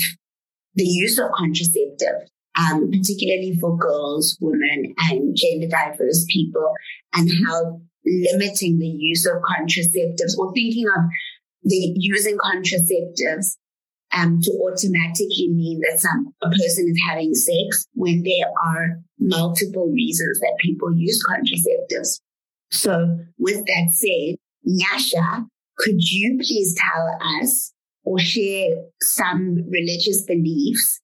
the 0.74 0.84
use 0.84 1.18
of 1.18 1.30
contraceptive, 1.32 2.28
um, 2.58 2.90
particularly 2.90 3.56
for 3.60 3.76
girls, 3.76 4.36
women, 4.40 4.94
and 5.10 5.36
gender 5.36 5.68
diverse 5.68 6.26
people, 6.28 6.72
and 7.14 7.30
how 7.46 7.80
limiting 8.32 8.78
the 8.78 8.86
use 8.86 9.26
of 9.26 9.42
contraceptives 9.42 10.36
or 10.38 10.52
thinking 10.52 10.86
of 10.88 11.04
the 11.62 11.94
using 11.96 12.38
contraceptives 12.38 13.56
um, 14.12 14.40
to 14.40 14.50
automatically 14.66 15.48
mean 15.48 15.80
that 15.80 16.00
some 16.00 16.32
a 16.42 16.48
person 16.48 16.88
is 16.88 17.00
having 17.08 17.34
sex 17.34 17.86
when 17.94 18.22
there 18.22 18.50
are 18.64 18.98
multiple 19.18 19.88
reasons 19.88 20.40
that 20.40 20.56
people 20.60 20.94
use 20.96 21.22
contraceptives. 21.28 22.20
So 22.70 23.18
with 23.38 23.64
that 23.66 23.92
said, 23.92 24.36
Nyasha, 24.66 25.46
could 25.76 26.00
you 26.00 26.38
please 26.38 26.76
tell 26.76 27.18
us 27.40 27.72
or 28.04 28.18
share 28.18 28.76
some 29.02 29.58
religious 29.68 30.22
beliefs 30.22 31.00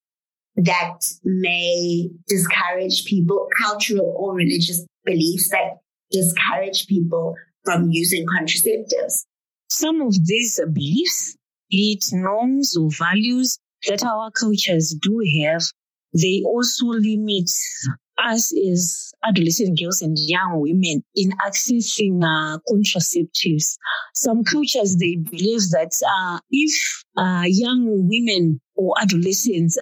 that 0.57 1.01
may 1.25 2.09
discourage 2.29 3.05
people, 3.05 3.49
cultural 3.61 4.15
or 4.17 4.35
religious 4.35 4.87
beliefs 5.05 5.51
that 5.51 5.79
discourage 6.14 6.87
people 6.87 7.35
from 7.64 7.90
using 7.90 8.25
contraceptives? 8.26 9.25
Some 9.68 10.00
of 10.00 10.14
these 10.25 10.61
beliefs, 10.73 11.37
be 11.71 11.99
it 11.99 12.04
norms 12.12 12.76
or 12.76 12.88
values 12.90 13.59
that 13.88 14.04
our 14.04 14.30
cultures 14.30 14.94
do 15.00 15.21
have, 15.42 15.62
they 16.12 16.42
also 16.47 16.87
limit 16.87 17.50
us 18.25 18.52
as 18.71 19.12
adolescent 19.25 19.78
girls 19.78 20.00
and 20.00 20.16
young 20.18 20.61
women 20.61 21.02
in 21.14 21.30
accessing 21.44 22.23
uh, 22.23 22.59
contraceptives. 22.71 23.76
Some 24.14 24.44
cultures, 24.44 24.97
they 24.97 25.16
believe 25.16 25.62
that 25.71 25.92
uh, 26.06 26.38
if 26.50 27.04
uh, 27.16 27.42
young 27.47 28.09
women 28.09 28.61
or 28.76 28.94
adolescents 29.00 29.78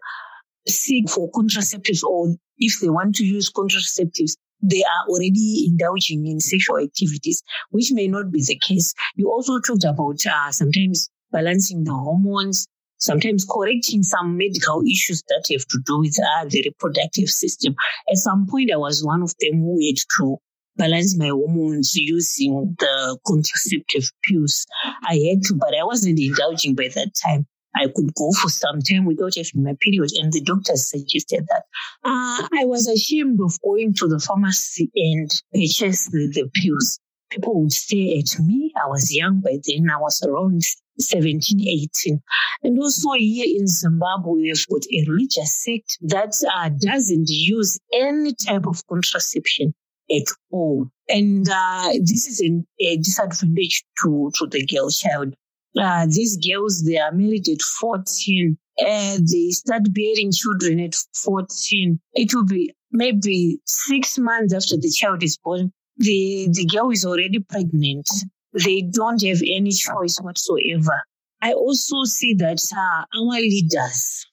seek 0.66 1.10
for 1.10 1.30
contraceptives 1.32 2.02
or 2.02 2.34
if 2.58 2.80
they 2.80 2.88
want 2.88 3.16
to 3.16 3.24
use 3.24 3.50
contraceptives, 3.50 4.36
they 4.62 4.82
are 4.82 5.08
already 5.08 5.66
indulging 5.68 6.26
in 6.26 6.40
sexual 6.40 6.78
activities, 6.78 7.42
which 7.70 7.90
may 7.92 8.08
not 8.08 8.30
be 8.30 8.42
the 8.44 8.58
case. 8.58 8.94
You 9.16 9.30
also 9.30 9.60
talked 9.60 9.84
about 9.84 10.24
uh, 10.24 10.52
sometimes 10.52 11.10
balancing 11.30 11.84
the 11.84 11.92
hormones, 11.92 12.66
sometimes 12.98 13.44
correcting 13.44 14.02
some 14.02 14.36
medical 14.36 14.82
issues 14.82 15.22
that 15.28 15.44
have 15.50 15.66
to 15.66 15.78
do 15.84 15.98
with 15.98 16.16
uh, 16.20 16.44
the 16.48 16.62
reproductive 16.62 17.28
system. 17.28 17.74
At 18.08 18.16
some 18.16 18.46
point, 18.46 18.70
I 18.72 18.76
was 18.76 19.04
one 19.04 19.22
of 19.22 19.34
them 19.40 19.60
who 19.60 19.78
had 19.84 19.96
to 20.18 20.38
balance 20.76 21.18
my 21.18 21.28
hormones 21.28 21.94
using 21.94 22.76
the 22.78 23.18
contraceptive 23.26 24.10
pills. 24.24 24.66
I 24.84 25.14
had 25.14 25.42
to, 25.44 25.54
but 25.54 25.74
I 25.78 25.84
wasn't 25.84 26.18
indulging 26.18 26.74
by 26.74 26.88
that 26.94 27.10
time. 27.14 27.46
I 27.74 27.86
could 27.94 28.14
go 28.14 28.30
for 28.40 28.48
some 28.48 28.80
time 28.80 29.04
without 29.04 29.34
having 29.36 29.62
my 29.62 29.74
period. 29.80 30.10
And 30.20 30.32
the 30.32 30.40
doctors 30.40 30.90
suggested 30.90 31.46
that. 31.48 31.64
Uh, 32.04 32.48
I 32.52 32.64
was 32.64 32.88
ashamed 32.88 33.40
of 33.40 33.60
going 33.62 33.94
to 33.94 34.08
the 34.08 34.18
pharmacy 34.18 34.90
and 34.94 35.30
purchase 35.52 36.06
the, 36.06 36.30
the 36.32 36.50
pills. 36.54 36.98
People 37.30 37.62
would 37.62 37.72
stare 37.72 38.18
at 38.18 38.38
me. 38.44 38.72
I 38.76 38.88
was 38.88 39.14
young 39.14 39.40
by 39.40 39.56
then. 39.66 39.88
I 39.90 39.98
was 39.98 40.22
around 40.22 40.62
17, 40.98 41.60
18. 42.04 42.20
And 42.62 42.78
also 42.78 43.12
here 43.12 43.46
in 43.48 43.66
Zimbabwe, 43.66 44.32
we've 44.32 44.66
got 44.68 44.82
a 44.92 45.10
religious 45.10 45.62
sect 45.64 45.98
that 46.02 46.34
uh, 46.54 46.68
doesn't 46.78 47.28
use 47.28 47.78
any 47.94 48.34
type 48.34 48.66
of 48.66 48.86
contraception 48.86 49.74
at 50.10 50.26
all. 50.50 50.88
And 51.08 51.48
uh, 51.48 51.92
this 52.00 52.26
is 52.26 52.40
an, 52.40 52.66
a 52.80 52.96
disadvantage 52.98 53.84
to, 54.02 54.30
to 54.34 54.46
the 54.46 54.66
girl 54.66 54.90
child 54.90 55.34
uh, 55.78 56.06
these 56.08 56.36
girls, 56.36 56.84
they 56.84 56.98
are 56.98 57.12
married 57.12 57.48
at 57.48 57.62
14 57.62 58.58
and 58.78 59.28
they 59.28 59.50
start 59.50 59.82
bearing 59.92 60.32
children 60.32 60.80
at 60.80 60.94
14. 61.24 62.00
It 62.14 62.34
will 62.34 62.44
be 62.44 62.74
maybe 62.90 63.60
six 63.66 64.18
months 64.18 64.54
after 64.54 64.76
the 64.76 64.90
child 64.90 65.22
is 65.22 65.38
born. 65.38 65.72
The, 65.96 66.48
the 66.52 66.66
girl 66.66 66.90
is 66.90 67.04
already 67.04 67.40
pregnant. 67.40 68.08
They 68.52 68.82
don't 68.82 69.22
have 69.22 69.40
any 69.46 69.72
choice 69.72 70.18
whatsoever. 70.20 71.02
I 71.40 71.54
also 71.54 72.04
see 72.04 72.34
that 72.34 72.62
uh, 72.76 73.18
our 73.18 73.40
leaders, 73.40 74.26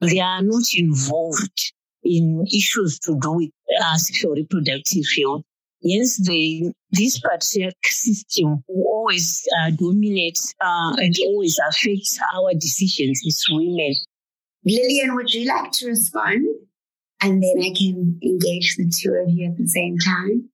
they 0.00 0.20
are 0.20 0.42
not 0.42 0.64
involved 0.74 1.72
in 2.02 2.44
issues 2.52 2.98
to 3.00 3.18
do 3.20 3.32
with 3.32 3.50
uh, 3.80 3.96
sexual 3.96 4.34
reproductive 4.34 5.04
health. 5.18 5.42
Yes, 5.80 6.20
the 6.26 6.72
this 6.90 7.20
patriarch 7.20 7.74
system 7.84 8.64
who 8.66 8.84
always 8.84 9.46
uh, 9.60 9.70
dominate 9.70 10.38
uh, 10.60 10.96
and 10.96 11.14
always 11.26 11.58
affects 11.68 12.18
our 12.34 12.52
decisions 12.54 13.20
is 13.24 13.44
women. 13.50 13.94
Lilian, 14.64 15.14
would 15.14 15.32
you 15.32 15.46
like 15.46 15.70
to 15.72 15.86
respond? 15.86 16.44
And 17.22 17.42
then 17.42 17.58
I 17.58 17.72
can 17.76 18.18
engage 18.22 18.76
the 18.76 18.90
two 18.90 19.12
of 19.12 19.30
you 19.30 19.50
at 19.50 19.56
the 19.56 19.66
same 19.66 19.98
time. 19.98 20.50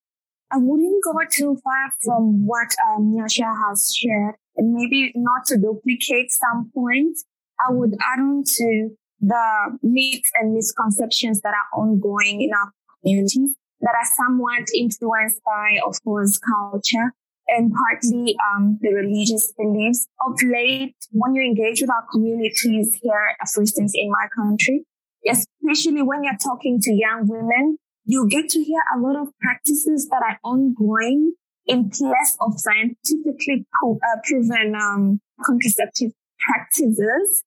I 0.50 0.58
wouldn't 0.58 1.02
go 1.02 1.12
too 1.30 1.58
far 1.64 1.92
from 2.02 2.46
what 2.46 2.68
um, 2.88 3.14
Nyasha 3.14 3.50
has 3.68 3.94
shared, 3.94 4.34
and 4.56 4.74
maybe 4.74 5.12
not 5.14 5.46
to 5.46 5.56
duplicate 5.56 6.32
some 6.32 6.70
points. 6.74 7.24
I 7.66 7.72
would 7.72 7.94
add 7.94 8.20
on 8.20 8.44
to 8.44 8.90
the 9.20 9.78
myths 9.82 10.30
and 10.34 10.54
misconceptions 10.54 11.40
that 11.40 11.54
are 11.54 11.80
ongoing 11.80 12.42
in 12.42 12.50
our 12.52 12.72
communities 13.02 13.54
that 13.80 13.94
are 13.94 14.14
somewhat 14.16 14.68
influenced 14.74 15.40
by, 15.44 15.78
of 15.86 15.96
course, 16.02 16.38
culture 16.38 17.12
and 17.48 17.72
partly 17.72 18.36
um, 18.54 18.78
the 18.80 18.92
religious 18.92 19.52
beliefs. 19.56 20.06
Of 20.26 20.42
late, 20.42 20.96
when 21.12 21.34
you 21.34 21.42
engage 21.42 21.80
with 21.80 21.90
our 21.90 22.06
communities 22.10 22.98
here, 23.02 23.36
for 23.52 23.60
instance, 23.60 23.92
in 23.94 24.10
my 24.10 24.26
country, 24.34 24.84
especially 25.28 26.02
when 26.02 26.24
you're 26.24 26.38
talking 26.42 26.80
to 26.82 26.92
young 26.92 27.26
women, 27.26 27.78
you 28.04 28.28
get 28.28 28.48
to 28.50 28.62
hear 28.62 28.80
a 28.94 29.00
lot 29.00 29.16
of 29.16 29.28
practices 29.40 30.08
that 30.10 30.22
are 30.22 30.38
ongoing 30.44 31.34
in 31.66 31.88
place 31.88 32.36
of 32.40 32.52
scientifically 32.56 33.66
pro- 33.72 33.96
uh, 33.96 34.20
proven 34.24 34.74
um, 34.74 35.20
contraceptive 35.44 36.12
practices 36.38 37.42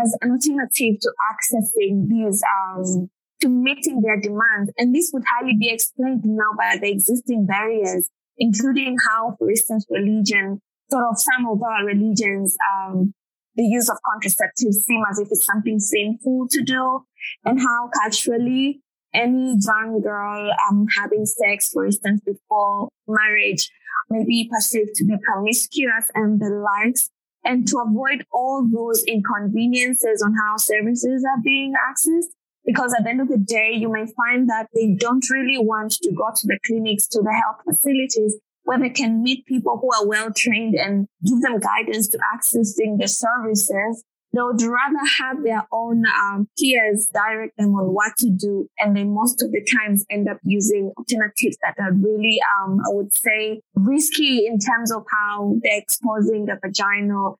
as 0.00 0.16
an 0.22 0.30
alternative 0.30 1.00
to 1.00 1.12
accessing 1.32 2.08
these 2.08 2.42
um, 2.56 3.10
to 3.40 3.48
meeting 3.48 4.00
their 4.00 4.20
demands. 4.20 4.72
And 4.78 4.94
this 4.94 5.10
would 5.12 5.24
highly 5.30 5.56
be 5.58 5.70
explained 5.70 6.22
now 6.24 6.52
by 6.56 6.78
the 6.80 6.90
existing 6.90 7.46
barriers, 7.46 8.08
including 8.38 8.96
how, 9.08 9.36
for 9.38 9.50
instance, 9.50 9.86
religion, 9.90 10.60
sort 10.90 11.04
of 11.10 11.18
some 11.18 11.46
of 11.48 11.62
our 11.62 11.84
religions, 11.84 12.56
um, 12.72 13.14
the 13.56 13.64
use 13.64 13.88
of 13.88 13.96
contraceptives 14.04 14.84
seem 14.84 15.02
as 15.10 15.18
if 15.18 15.28
it's 15.30 15.44
something 15.44 15.78
sinful 15.78 16.46
to 16.50 16.62
do 16.62 17.06
and 17.44 17.58
how 17.58 17.88
culturally 18.02 18.82
any 19.14 19.56
young 19.66 20.00
girl 20.02 20.50
um, 20.68 20.86
having 20.94 21.24
sex, 21.24 21.70
for 21.70 21.86
instance, 21.86 22.20
before 22.24 22.88
marriage 23.08 23.70
may 24.10 24.24
be 24.24 24.48
perceived 24.52 24.94
to 24.94 25.04
be 25.04 25.14
promiscuous 25.24 26.10
and 26.14 26.38
the 26.40 26.50
likes. 26.50 27.10
And 27.44 27.66
to 27.68 27.78
avoid 27.78 28.24
all 28.32 28.68
those 28.68 29.04
inconveniences 29.04 30.20
on 30.20 30.34
how 30.34 30.56
services 30.56 31.24
are 31.24 31.40
being 31.44 31.74
accessed, 31.74 32.34
because 32.66 32.92
at 32.98 33.04
the 33.04 33.10
end 33.10 33.20
of 33.20 33.28
the 33.28 33.38
day, 33.38 33.70
you 33.72 33.90
may 33.90 34.04
find 34.16 34.48
that 34.50 34.66
they 34.74 34.96
don't 34.98 35.24
really 35.30 35.58
want 35.58 35.92
to 35.92 36.12
go 36.12 36.28
to 36.34 36.46
the 36.46 36.58
clinics, 36.66 37.06
to 37.08 37.22
the 37.22 37.32
health 37.32 37.62
facilities 37.64 38.36
where 38.64 38.78
they 38.78 38.90
can 38.90 39.22
meet 39.22 39.46
people 39.46 39.78
who 39.80 39.90
are 39.94 40.06
well 40.06 40.32
trained 40.36 40.74
and 40.74 41.06
give 41.24 41.40
them 41.40 41.60
guidance 41.60 42.08
to 42.08 42.18
accessing 42.34 42.98
the 42.98 43.06
services. 43.06 44.04
They 44.32 44.42
would 44.42 44.60
rather 44.60 45.06
have 45.20 45.44
their 45.44 45.66
own 45.72 46.02
um, 46.06 46.48
peers 46.58 47.08
direct 47.14 47.56
them 47.56 47.74
on 47.76 47.94
what 47.94 48.16
to 48.18 48.28
do. 48.28 48.68
And 48.78 48.96
they 48.96 49.04
most 49.04 49.40
of 49.40 49.52
the 49.52 49.64
times 49.64 50.04
end 50.10 50.28
up 50.28 50.38
using 50.42 50.92
alternatives 50.98 51.56
that 51.62 51.76
are 51.78 51.92
really, 51.92 52.40
um, 52.60 52.80
I 52.84 52.92
would 52.92 53.14
say, 53.14 53.62
risky 53.74 54.46
in 54.46 54.58
terms 54.58 54.92
of 54.92 55.04
how 55.10 55.54
they're 55.62 55.78
exposing 55.78 56.46
the 56.46 56.58
vaginal 56.60 57.38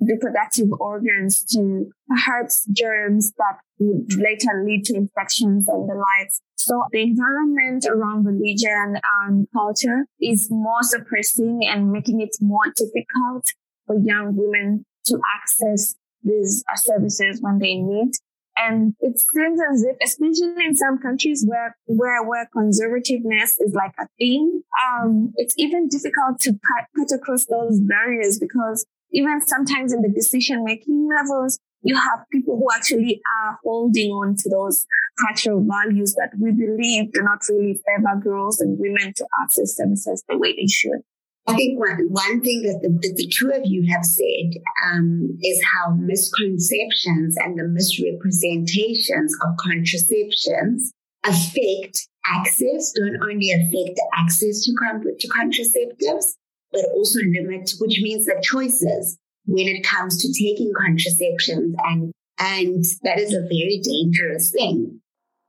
reproductive 0.00 0.68
organs 0.78 1.44
to 1.44 1.90
perhaps 2.08 2.64
germs 2.72 3.32
that 3.32 3.58
would 3.78 4.12
later 4.16 4.62
lead 4.64 4.84
to 4.86 4.96
infections 4.96 5.68
and 5.68 5.88
the 5.88 5.94
likes. 5.94 6.40
So 6.56 6.82
the 6.90 7.02
environment 7.02 7.86
around 7.86 8.24
religion 8.24 8.98
and 9.22 9.46
culture 9.52 10.06
is 10.20 10.48
more 10.50 10.82
suppressing 10.82 11.60
and 11.64 11.92
making 11.92 12.20
it 12.20 12.36
more 12.40 12.66
difficult 12.76 13.46
for 13.86 13.96
young 13.96 14.36
women 14.36 14.84
to 15.06 15.20
access 15.36 15.94
these 16.22 16.64
services 16.76 17.40
when 17.40 17.58
they 17.58 17.76
need. 17.76 18.12
And 18.56 18.94
it 18.98 19.20
seems 19.20 19.60
as 19.72 19.84
if, 19.84 19.96
especially 20.02 20.64
in 20.64 20.74
some 20.74 20.98
countries 20.98 21.44
where, 21.46 21.76
where, 21.86 22.24
where 22.24 22.48
conservativeness 22.54 23.54
is 23.60 23.72
like 23.72 23.92
a 24.00 24.08
thing, 24.18 24.62
um, 24.84 25.32
it's 25.36 25.54
even 25.56 25.86
difficult 25.88 26.40
to 26.40 26.52
cut, 26.52 26.86
cut 26.96 27.16
across 27.16 27.46
those 27.46 27.80
barriers 27.80 28.38
because 28.40 28.84
even 29.12 29.40
sometimes 29.40 29.92
in 29.92 30.02
the 30.02 30.08
decision 30.08 30.64
making 30.64 31.08
levels, 31.08 31.60
you 31.82 31.94
have 31.94 32.26
people 32.32 32.56
who 32.56 32.66
actually 32.74 33.20
are 33.38 33.58
holding 33.62 34.10
on 34.10 34.34
to 34.36 34.50
those 34.50 34.86
cultural 35.26 35.64
values 35.64 36.14
that 36.14 36.30
we 36.38 36.50
believe 36.50 37.12
do 37.12 37.22
not 37.22 37.38
really 37.48 37.80
favor 37.86 38.20
girls 38.22 38.60
and 38.60 38.78
women 38.78 39.12
to 39.16 39.26
access 39.42 39.76
services 39.76 40.24
the 40.28 40.38
way 40.38 40.54
they 40.56 40.66
should. 40.66 41.02
I 41.46 41.54
think 41.54 41.80
one, 41.80 42.08
one 42.10 42.40
thing 42.42 42.62
that 42.62 42.80
the, 42.82 42.90
that 42.90 43.16
the 43.16 43.26
two 43.32 43.50
of 43.50 43.62
you 43.64 43.90
have 43.90 44.04
said 44.04 44.60
um, 44.92 45.38
is 45.42 45.64
how 45.64 45.94
misconceptions 45.94 47.36
and 47.38 47.58
the 47.58 47.64
misrepresentations 47.64 49.34
of 49.42 49.56
contraceptions 49.56 50.92
affect 51.24 52.06
access, 52.26 52.92
don't 52.92 53.16
only 53.22 53.50
affect 53.50 53.98
access 54.14 54.62
to, 54.64 54.72
to 55.18 55.28
contraceptives, 55.28 56.36
but 56.70 56.84
also 56.94 57.20
limit, 57.20 57.72
which 57.80 58.00
means 58.02 58.26
the 58.26 58.38
choices 58.42 59.18
when 59.48 59.66
it 59.66 59.82
comes 59.82 60.18
to 60.22 60.28
taking 60.32 60.72
contraceptions 60.78 61.74
and 61.88 62.12
and 62.38 62.84
that 63.02 63.18
is 63.18 63.34
a 63.34 63.40
very 63.40 63.80
dangerous 63.82 64.52
thing. 64.52 65.00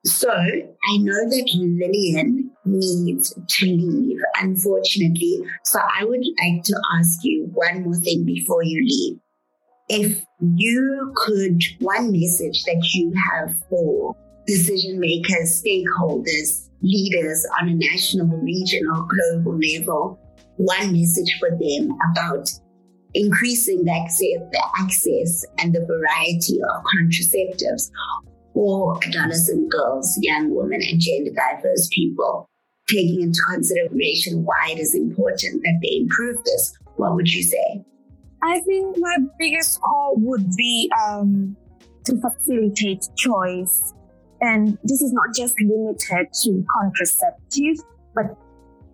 So 0.06 0.32
I 0.32 0.98
know 0.98 1.30
that 1.30 1.50
Lilian 1.54 2.50
needs 2.66 3.34
to 3.48 3.66
leave, 3.66 4.18
unfortunately. 4.42 5.44
So 5.66 5.80
I 6.00 6.06
would 6.06 6.24
like 6.42 6.64
to 6.64 6.82
ask 6.98 7.20
you 7.24 7.50
one 7.54 7.84
more 7.84 7.96
thing 7.96 8.26
before 8.26 8.64
you 8.64 8.84
leave. 8.84 9.20
If 9.90 10.24
you 10.40 11.14
could, 11.16 11.62
one 11.80 12.12
message 12.12 12.64
that 12.64 12.82
you 12.96 13.14
have 13.32 13.56
for 13.70 14.16
decision 14.48 15.00
makers, 15.00 15.62
stakeholders, 15.62 16.70
leaders 16.82 17.46
on 17.60 17.70
a 17.70 17.76
national, 17.76 18.38
regional, 18.38 19.06
global 19.06 19.60
level, 19.60 20.20
one 20.56 20.94
message 20.94 21.38
for 21.40 21.50
them 21.50 21.90
about 22.12 22.50
increasing 23.14 23.84
the 23.84 23.92
access, 23.92 24.40
the 24.52 24.64
access 24.80 25.46
and 25.58 25.74
the 25.74 25.86
variety 25.86 26.60
of 26.62 26.84
contraceptives 26.96 27.90
for 28.54 29.00
adolescent 29.06 29.72
girls, 29.72 30.18
young 30.22 30.54
women, 30.54 30.82
and 30.82 31.00
gender 31.00 31.32
diverse 31.32 31.90
people, 31.92 32.50
taking 32.88 33.22
into 33.22 33.40
consideration 33.52 34.44
why 34.44 34.70
it 34.72 34.80
is 34.80 34.96
important 34.96 35.62
that 35.64 35.80
they 35.82 35.98
improve 35.98 36.44
this. 36.44 36.78
What 36.98 37.16
would 37.16 37.30
you 37.30 37.44
say? 37.44 37.84
I 38.44 38.60
think 38.62 38.98
my 39.00 39.18
biggest 39.38 39.80
call 39.82 40.16
would 40.18 40.56
be 40.56 40.92
um, 41.08 41.56
to 42.06 42.20
facilitate 42.20 43.06
choice. 43.18 43.94
And 44.42 44.78
this 44.84 45.02
is 45.02 45.12
not 45.12 45.36
just 45.36 45.56
limited 45.60 46.28
to 46.44 46.66
contraceptives, 46.78 47.80
but 48.16 48.38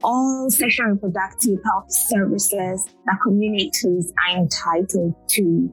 all 0.05 0.49
sexual 0.51 0.85
reproductive 0.87 1.57
health 1.65 1.91
services 1.91 2.87
that 3.05 3.17
communities 3.23 4.13
are 4.27 4.37
entitled 4.37 5.15
to. 5.29 5.71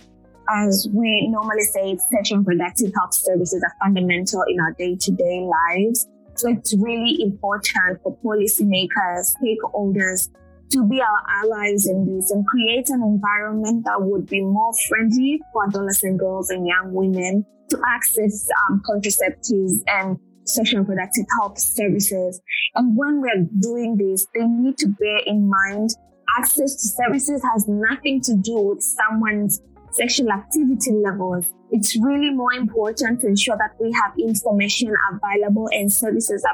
As 0.48 0.88
we 0.92 1.28
normally 1.28 1.64
say, 1.64 1.96
sexual 2.10 2.38
reproductive 2.38 2.92
health 2.94 3.14
services 3.14 3.62
are 3.62 3.74
fundamental 3.84 4.42
in 4.48 4.58
our 4.58 4.72
day 4.72 4.96
to 4.98 5.12
day 5.12 5.46
lives. 5.46 6.08
So 6.34 6.48
it's 6.48 6.74
really 6.78 7.18
important 7.20 8.00
for 8.02 8.16
policymakers, 8.24 9.36
stakeholders 9.36 10.30
to 10.70 10.88
be 10.88 11.02
our 11.02 11.22
allies 11.44 11.86
in 11.86 12.06
this 12.06 12.30
and 12.30 12.46
create 12.46 12.88
an 12.88 13.02
environment 13.02 13.84
that 13.84 14.00
would 14.00 14.26
be 14.26 14.40
more 14.40 14.72
friendly 14.88 15.38
for 15.52 15.66
adolescent 15.66 16.18
girls 16.18 16.48
and 16.48 16.66
young 16.66 16.94
women 16.94 17.44
to 17.68 17.78
access 17.86 18.48
um, 18.70 18.82
contraceptives 18.88 19.82
and 19.86 20.18
sexual 20.44 20.84
and 20.88 21.26
health 21.38 21.58
services. 21.58 22.40
And 22.74 22.96
when 22.96 23.20
we're 23.20 23.46
doing 23.60 23.96
this, 23.96 24.26
they 24.34 24.46
need 24.46 24.78
to 24.78 24.88
bear 24.88 25.20
in 25.26 25.48
mind 25.48 25.90
access 26.38 26.74
to 26.76 26.88
services 26.88 27.42
has 27.52 27.68
nothing 27.68 28.20
to 28.22 28.34
do 28.36 28.58
with 28.58 28.82
someone's 28.82 29.60
sexual 29.90 30.30
activity 30.32 30.92
levels. 30.92 31.52
It's 31.70 31.96
really 31.96 32.30
more 32.30 32.52
important 32.54 33.20
to 33.20 33.28
ensure 33.28 33.56
that 33.56 33.76
we 33.80 33.92
have 33.92 34.12
information 34.18 34.94
available 35.12 35.68
and 35.72 35.92
services 35.92 36.44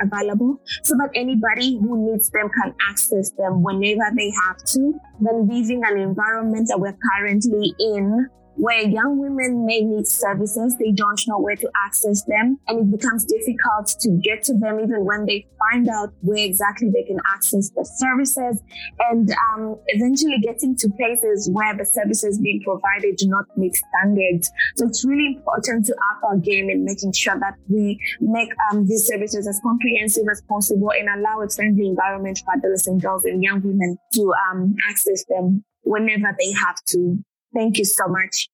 available 0.00 0.60
so 0.82 0.94
that 0.96 1.10
anybody 1.14 1.78
who 1.78 2.10
needs 2.10 2.30
them 2.30 2.48
can 2.50 2.74
access 2.90 3.30
them 3.32 3.62
whenever 3.62 4.10
they 4.16 4.30
have 4.46 4.58
to, 4.58 4.94
than 5.20 5.48
leaving 5.48 5.82
an 5.84 5.98
environment 5.98 6.68
that 6.68 6.80
we're 6.80 6.96
currently 7.18 7.74
in 7.78 8.28
where 8.56 8.82
young 8.82 9.18
women 9.18 9.66
may 9.66 9.80
need 9.80 10.06
services, 10.06 10.76
they 10.78 10.92
don't 10.92 11.20
know 11.26 11.38
where 11.38 11.56
to 11.56 11.70
access 11.86 12.22
them, 12.24 12.58
and 12.68 12.80
it 12.80 12.98
becomes 12.98 13.24
difficult 13.24 13.88
to 14.00 14.10
get 14.22 14.42
to 14.44 14.54
them 14.54 14.80
even 14.80 15.04
when 15.04 15.26
they 15.26 15.46
find 15.58 15.88
out 15.88 16.12
where 16.20 16.44
exactly 16.44 16.90
they 16.90 17.02
can 17.04 17.18
access 17.34 17.70
the 17.70 17.84
services, 17.84 18.62
and 19.10 19.30
um, 19.50 19.76
eventually 19.88 20.38
getting 20.42 20.76
to 20.76 20.88
places 20.96 21.48
where 21.52 21.76
the 21.76 21.84
services 21.84 22.38
being 22.38 22.62
provided 22.62 23.16
do 23.16 23.28
not 23.28 23.46
meet 23.56 23.74
standards. 23.74 24.50
So 24.76 24.86
it's 24.86 25.04
really 25.04 25.36
important 25.36 25.86
to 25.86 25.94
up 25.94 26.22
our 26.24 26.36
game 26.36 26.70
in 26.70 26.84
making 26.84 27.12
sure 27.12 27.38
that 27.38 27.54
we 27.68 28.00
make 28.20 28.50
um, 28.70 28.86
these 28.86 29.06
services 29.06 29.46
as 29.46 29.60
comprehensive 29.62 30.24
as 30.30 30.42
possible 30.48 30.92
and 30.92 31.08
allow 31.08 31.40
a 31.42 31.48
friendly 31.48 31.86
environment 31.86 32.40
for 32.44 32.54
adolescent 32.56 33.02
girls 33.02 33.24
and 33.24 33.42
young 33.42 33.62
women 33.62 33.96
to 34.14 34.32
um, 34.50 34.74
access 34.88 35.24
them 35.28 35.64
whenever 35.82 36.34
they 36.38 36.52
have 36.52 36.76
to. 36.86 37.22
Thank 37.54 37.78
you 37.78 37.84
so 37.84 38.04
much. 38.08 38.48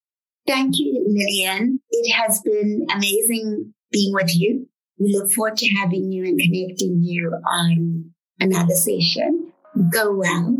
Thank 0.46 0.78
you, 0.78 1.04
Lilian. 1.06 1.80
It 1.90 2.12
has 2.12 2.40
been 2.40 2.86
amazing 2.92 3.74
being 3.92 4.14
with 4.14 4.34
you. 4.34 4.66
We 4.98 5.14
look 5.14 5.30
forward 5.30 5.56
to 5.58 5.68
having 5.76 6.10
you 6.10 6.24
and 6.24 6.40
connecting 6.40 7.02
you 7.02 7.32
on 7.46 8.10
another 8.40 8.74
session. 8.74 9.52
Go 9.92 10.14
well. 10.14 10.56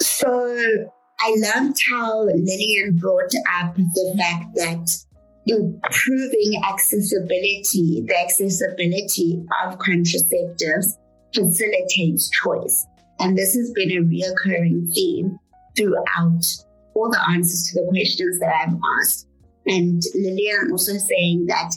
So 0.00 0.88
I 1.20 1.34
loved 1.36 1.78
how 1.88 2.22
Lilian 2.24 2.96
brought 2.96 3.32
up 3.60 3.76
the 3.76 4.14
fact 4.18 4.54
that 4.54 5.04
improving 5.46 6.62
accessibility, 6.64 8.02
the 8.06 8.18
accessibility 8.24 9.44
of 9.64 9.78
contraceptives 9.78 10.96
facilitates 11.34 12.30
choice. 12.30 12.86
And 13.20 13.36
this 13.36 13.54
has 13.54 13.70
been 13.72 13.90
a 13.90 14.02
reoccurring 14.02 14.92
theme 14.94 15.38
throughout 15.76 16.44
all 16.94 17.10
the 17.10 17.20
answers 17.30 17.70
to 17.70 17.80
the 17.80 17.86
questions 17.90 18.38
that 18.40 18.54
I've 18.54 18.74
asked. 19.00 19.26
And 19.66 20.02
Lilian 20.14 20.70
also 20.72 20.92
saying 20.94 21.46
that 21.46 21.74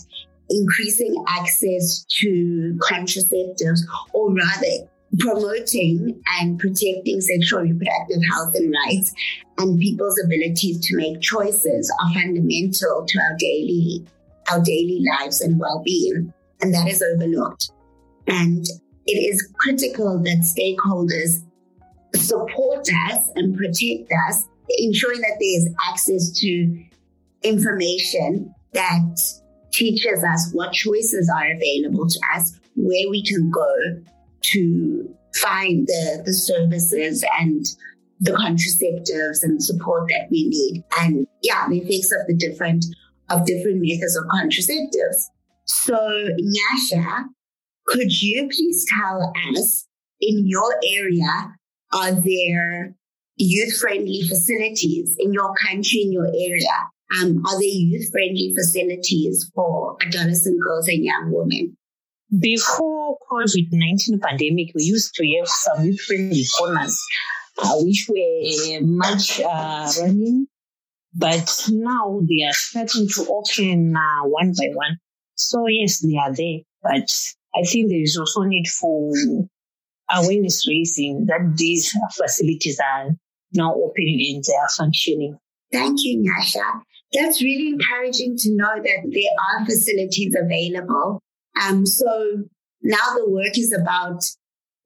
increasing 0.50 1.24
access 1.28 2.06
to 2.20 2.78
contraceptives, 2.82 3.82
or 4.14 4.34
rather 4.34 4.88
promoting 5.20 6.22
and 6.40 6.60
protecting 6.60 7.20
sexual 7.20 7.62
reproductive 7.62 8.22
health 8.32 8.56
and 8.56 8.74
rights 8.86 9.14
and 9.58 9.80
people's 9.80 10.20
abilities 10.24 10.80
to 10.80 10.96
make 10.96 11.20
choices 11.22 11.94
are 12.02 12.14
fundamental 12.14 13.06
to 13.08 13.20
our 13.20 13.36
daily 13.38 14.06
our 14.50 14.62
daily 14.62 15.04
lives 15.20 15.42
and 15.42 15.60
well-being 15.60 16.34
and 16.62 16.74
that 16.74 16.88
is 16.88 17.02
overlooked 17.02 17.72
and 18.28 18.66
it 19.06 19.14
is 19.14 19.48
critical 19.60 20.20
that 20.20 20.40
stakeholders 20.40 21.44
support 22.16 22.88
us 23.10 23.30
and 23.36 23.58
protect 23.58 24.12
us, 24.30 24.48
ensuring 24.78 25.22
that 25.22 25.38
there 25.40 25.58
is 25.58 25.70
access 25.90 26.32
to 26.40 26.84
information 27.44 28.54
that 28.74 29.20
teaches 29.72 30.24
us 30.24 30.52
what 30.54 30.74
choices 30.74 31.32
are 31.34 31.52
available 31.52 32.08
to 32.08 32.20
us, 32.36 32.60
where 32.76 33.10
we 33.10 33.24
can 33.24 33.50
go 33.50 34.04
to 34.42 35.16
find 35.36 35.88
the, 35.88 36.22
the 36.26 36.34
services 36.34 37.24
and 37.40 37.66
the 38.20 38.32
contraceptives 38.34 39.44
and 39.44 39.64
support 39.64 40.08
that 40.10 40.28
we 40.30 40.48
need. 40.48 40.84
And 41.00 41.28
yeah, 41.42 41.68
the 41.68 41.80
effects 41.80 42.12
of 42.12 42.28
the 42.28 42.36
different 42.36 42.86
of 43.30 43.46
different 43.46 43.82
methods 43.82 44.16
of 44.18 44.26
contraceptives. 44.26 45.30
So 45.66 45.96
Nyasha 45.96 47.26
could 47.92 48.22
you 48.22 48.48
please 48.48 48.86
tell 48.98 49.34
us 49.54 49.86
in 50.22 50.48
your 50.48 50.76
area, 50.88 51.56
are 51.92 52.14
there 52.14 52.96
youth 53.36 53.78
friendly 53.78 54.22
facilities 54.22 55.16
in 55.20 55.34
your 55.34 55.54
country, 55.56 56.04
in 56.04 56.14
your 56.14 56.28
area? 56.28 56.78
Um, 57.20 57.44
are 57.46 57.60
there 57.60 57.68
youth 57.68 58.10
friendly 58.12 58.54
facilities 58.56 59.52
for 59.54 59.98
adolescent 60.06 60.62
girls 60.64 60.88
and 60.88 61.04
young 61.04 61.32
women? 61.34 61.76
Before 62.40 63.18
COVID-19 63.30 64.22
pandemic, 64.22 64.72
we 64.74 64.84
used 64.84 65.14
to 65.16 65.38
have 65.38 65.50
some 65.50 65.86
youth 65.86 66.00
friendly 66.00 66.46
corners, 66.58 66.98
uh, 67.58 67.74
which 67.80 68.06
were 68.08 68.80
much 68.84 69.42
uh, 69.42 69.92
running, 70.00 70.48
but 71.14 71.68
now 71.70 72.22
they 72.22 72.46
are 72.46 72.54
starting 72.54 73.10
to 73.10 73.28
open 73.28 73.98
uh, 73.98 74.28
one 74.28 74.54
by 74.58 74.70
one. 74.74 74.98
So 75.36 75.68
yes, 75.68 76.00
they 76.00 76.16
are 76.16 76.34
there, 76.34 76.60
but 76.82 77.12
I 77.56 77.64
think 77.64 77.90
there 77.90 78.02
is 78.02 78.18
also 78.18 78.42
need 78.44 78.68
for 78.68 79.14
awareness 80.10 80.68
raising 80.68 81.26
that 81.28 81.56
these 81.58 81.94
facilities 82.16 82.80
are 82.80 83.10
now 83.54 83.74
open 83.74 84.06
and 84.08 84.44
they 84.44 84.54
are 84.54 84.70
functioning. 84.78 85.38
Thank 85.72 86.00
you, 86.04 86.24
Nyasha. 86.24 86.82
That's 87.14 87.42
really 87.42 87.70
encouraging 87.70 88.38
to 88.38 88.56
know 88.56 88.76
that 88.76 89.12
there 89.12 89.60
are 89.60 89.66
facilities 89.66 90.36
available. 90.36 91.22
Um, 91.62 91.86
so 91.86 92.44
now 92.82 93.16
the 93.16 93.30
work 93.30 93.58
is 93.58 93.74
about 93.74 94.24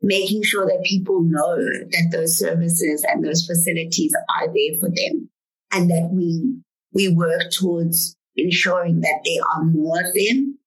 making 0.02 0.44
sure 0.44 0.66
that 0.66 0.84
people 0.84 1.22
know 1.22 1.56
that 1.56 2.10
those 2.12 2.38
services 2.38 3.06
and 3.08 3.24
those 3.24 3.46
facilities 3.46 4.16
are 4.30 4.48
there 4.48 4.80
for 4.80 4.90
them 4.90 5.30
and 5.72 5.90
that 5.90 6.10
we 6.12 6.56
we 6.94 7.10
work 7.10 7.52
towards 7.52 8.16
ensuring 8.36 9.02
that 9.02 9.22
there 9.26 9.44
are 9.56 9.66
more 9.66 10.00
of 10.00 10.14
them 10.14 10.58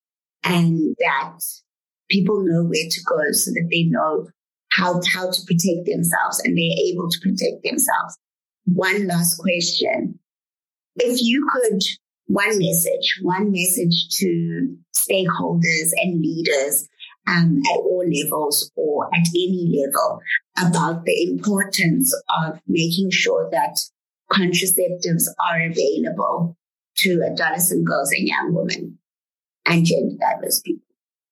and 0.44 0.94
that 0.98 1.38
people 2.08 2.44
know 2.44 2.64
where 2.64 2.88
to 2.88 3.00
go 3.04 3.32
so 3.32 3.50
that 3.52 3.68
they 3.70 3.84
know 3.84 4.28
how, 4.72 5.00
how 5.12 5.30
to 5.30 5.40
protect 5.46 5.86
themselves 5.86 6.40
and 6.44 6.56
they're 6.56 6.92
able 6.92 7.08
to 7.10 7.18
protect 7.20 7.62
themselves. 7.64 8.18
One 8.64 9.06
last 9.06 9.38
question. 9.38 10.18
If 10.96 11.20
you 11.22 11.48
could, 11.52 11.82
one 12.26 12.58
message, 12.58 13.18
one 13.22 13.50
message 13.50 14.08
to 14.18 14.76
stakeholders 14.94 15.90
and 16.02 16.20
leaders 16.20 16.88
um, 17.26 17.62
at 17.72 17.78
all 17.78 18.04
levels 18.06 18.70
or 18.76 19.06
at 19.14 19.26
any 19.34 19.84
level 19.86 20.20
about 20.58 21.04
the 21.04 21.22
importance 21.30 22.14
of 22.28 22.60
making 22.66 23.10
sure 23.10 23.48
that 23.52 23.78
contraceptives 24.30 25.24
are 25.38 25.62
available 25.62 26.56
to 26.96 27.22
adolescent 27.30 27.86
girls 27.86 28.12
and 28.12 28.26
young 28.26 28.52
women 28.52 28.98
and 29.66 29.84
gender 29.84 30.16
diverse 30.18 30.60
people? 30.60 30.87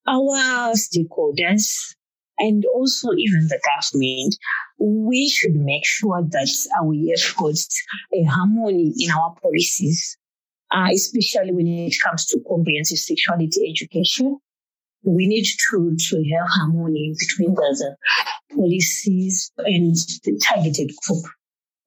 Our 0.07 0.73
stakeholders 0.75 1.95
and 2.38 2.64
also 2.66 3.09
even 3.16 3.49
the 3.49 3.61
government, 3.64 4.37
we 4.79 5.29
should 5.29 5.55
make 5.55 5.85
sure 5.85 6.23
that 6.23 6.49
we 6.85 7.14
have 7.16 7.37
got 7.37 7.57
a 8.14 8.23
harmony 8.25 8.92
in 8.99 9.11
our 9.11 9.35
policies, 9.42 10.16
uh, 10.71 10.88
especially 10.92 11.53
when 11.53 11.66
it 11.66 11.95
comes 12.05 12.27
to 12.27 12.40
comprehensive 12.47 12.99
sexuality 12.99 13.71
education. 13.71 14.38
We 15.03 15.27
need 15.27 15.47
to, 15.71 15.97
to 15.97 16.16
have 16.16 16.49
harmony 16.49 17.14
between 17.19 17.55
the, 17.55 17.97
the 18.51 18.55
policies 18.55 19.53
and 19.59 19.95
the 20.25 20.40
targeted 20.42 20.90
group. 21.07 21.25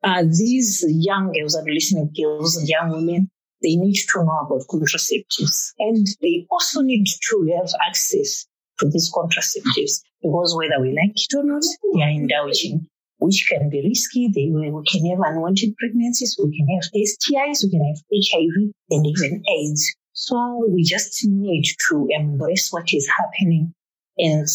Uh, 0.04 0.24
these 0.24 0.86
young 0.88 1.34
girls, 1.34 1.58
adolescent 1.58 2.16
girls 2.16 2.58
young 2.68 2.92
women, 2.92 3.30
they 3.62 3.76
need 3.76 3.96
to 4.14 4.24
know 4.24 4.40
about 4.46 4.68
contraceptives 4.68 5.74
and 5.80 6.08
they 6.22 6.46
also 6.50 6.82
need 6.82 7.06
to 7.30 7.56
have 7.58 7.72
access 7.88 8.46
to 8.80 8.90
these 8.90 9.12
contraceptives 9.14 10.02
because 10.22 10.56
whether 10.56 10.82
we 10.82 10.90
like 10.90 11.16
it 11.16 11.36
or 11.36 11.44
not, 11.44 11.64
they 11.94 12.02
are 12.02 12.10
indulging, 12.10 12.88
which 13.18 13.46
can 13.50 13.70
be 13.70 13.82
risky. 13.88 14.28
They 14.28 14.50
we 14.52 14.84
can 14.86 15.10
have 15.12 15.20
unwanted 15.26 15.76
pregnancies, 15.78 16.38
we 16.42 16.58
can 16.58 16.68
have 16.76 16.90
STIs, 16.92 17.64
we 17.64 17.72
can 17.72 17.86
have 17.86 18.02
HIV 18.12 18.72
and 18.90 19.06
even 19.06 19.44
AIDS. 19.58 19.96
So 20.14 20.66
we 20.70 20.84
just 20.84 21.26
need 21.26 21.66
to 21.90 22.08
embrace 22.10 22.70
what 22.72 22.94
is 22.94 23.08
happening 23.08 23.74
and 24.18 24.48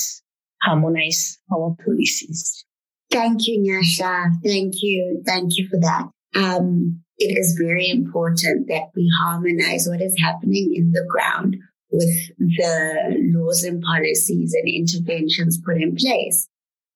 harmonize 0.62 1.38
our 1.52 1.76
policies. 1.84 2.64
Thank 3.10 3.46
you, 3.46 3.60
Nyasha. 3.60 4.32
Thank 4.42 4.74
you. 4.82 5.22
Thank 5.24 5.56
you 5.56 5.68
for 5.68 5.78
that. 5.80 6.08
Um, 6.34 7.03
it 7.18 7.38
is 7.38 7.59
very 7.61 7.88
important 7.88 8.66
that 8.68 8.90
we 8.94 9.09
harmonize 9.20 9.87
what 9.88 10.00
is 10.00 10.16
happening 10.20 10.72
in 10.74 10.92
the 10.92 11.07
ground 11.09 11.57
with 11.90 12.31
the 12.38 13.33
laws 13.35 13.62
and 13.62 13.83
policies 13.83 14.55
and 14.55 14.68
interventions 14.68 15.61
put 15.64 15.81
in 15.81 15.94
place. 15.94 16.48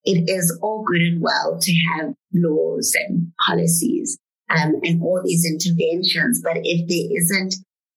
It 0.05 0.29
is 0.29 0.59
all 0.63 0.85
good 0.85 1.03
and 1.03 1.23
well 1.23 1.59
to 1.61 1.73
have 1.93 2.15
laws 2.33 2.97
and 3.07 3.33
policies 3.47 4.19
um, 4.51 4.75
and 4.83 5.03
all 5.03 5.23
these 5.25 5.45
interventions, 5.45 6.41
but 6.43 6.57
if 6.65 6.89
there 6.89 7.19
isn't, 7.21 7.55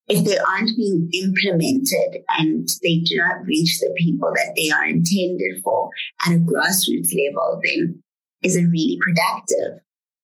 if 0.07 0.25
they 0.25 0.37
aren't 0.37 0.75
being 0.75 1.09
implemented 1.13 2.23
and 2.37 2.67
they 2.83 2.97
do 2.99 3.17
not 3.17 3.45
reach 3.45 3.79
the 3.79 3.93
people 3.97 4.31
that 4.35 4.53
they 4.55 4.69
are 4.69 4.85
intended 4.85 5.63
for 5.63 5.89
at 6.25 6.33
a 6.33 6.39
grassroots 6.39 7.13
level, 7.15 7.61
then 7.63 8.03
is 8.43 8.55
it 8.55 8.65
really 8.65 8.99
productive? 9.01 9.81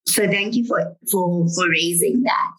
So 0.08 0.26
thank 0.26 0.56
you 0.56 0.66
for, 0.66 0.96
for, 1.12 1.48
for 1.50 1.70
raising 1.70 2.24
that. 2.24 2.58